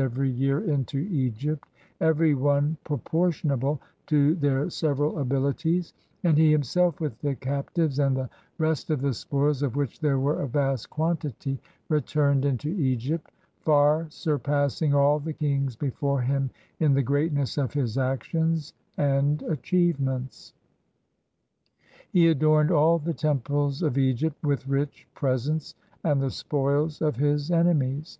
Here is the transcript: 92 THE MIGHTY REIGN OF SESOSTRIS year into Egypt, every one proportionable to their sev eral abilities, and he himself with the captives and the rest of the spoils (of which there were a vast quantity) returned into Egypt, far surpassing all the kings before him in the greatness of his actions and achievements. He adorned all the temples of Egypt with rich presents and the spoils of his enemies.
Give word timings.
92 0.00 0.16
THE 0.16 0.24
MIGHTY 0.24 0.30
REIGN 0.30 0.30
OF 0.30 0.40
SESOSTRIS 0.40 0.66
year 0.66 0.74
into 0.74 0.98
Egypt, 1.26 1.68
every 2.00 2.34
one 2.34 2.76
proportionable 2.84 3.80
to 4.06 4.34
their 4.36 4.70
sev 4.70 4.96
eral 4.96 5.20
abilities, 5.20 5.92
and 6.24 6.38
he 6.38 6.50
himself 6.50 6.98
with 7.02 7.18
the 7.20 7.34
captives 7.34 7.98
and 7.98 8.16
the 8.16 8.30
rest 8.56 8.88
of 8.88 9.02
the 9.02 9.12
spoils 9.12 9.62
(of 9.62 9.76
which 9.76 10.00
there 10.00 10.18
were 10.18 10.40
a 10.40 10.48
vast 10.48 10.88
quantity) 10.88 11.60
returned 11.90 12.46
into 12.46 12.70
Egypt, 12.70 13.30
far 13.60 14.06
surpassing 14.08 14.94
all 14.94 15.18
the 15.18 15.34
kings 15.34 15.76
before 15.76 16.22
him 16.22 16.48
in 16.78 16.94
the 16.94 17.02
greatness 17.02 17.58
of 17.58 17.74
his 17.74 17.98
actions 17.98 18.72
and 18.96 19.42
achievements. 19.42 20.54
He 22.10 22.28
adorned 22.28 22.70
all 22.70 22.98
the 22.98 23.12
temples 23.12 23.82
of 23.82 23.98
Egypt 23.98 24.42
with 24.42 24.66
rich 24.66 25.06
presents 25.14 25.74
and 26.02 26.22
the 26.22 26.30
spoils 26.30 27.02
of 27.02 27.16
his 27.16 27.50
enemies. 27.50 28.18